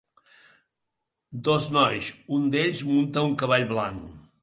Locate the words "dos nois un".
1.49-2.51